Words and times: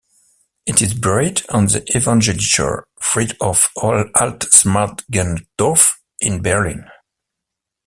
He 0.65 0.71
is 0.83 0.95
buried 0.95 1.43
on 1.49 1.65
the 1.67 1.81
Evangelischer 1.93 2.85
Friedhof 3.03 3.67
Alt-Schmargendorf 3.79 5.89
in 6.19 6.41
Berlin. 6.41 6.85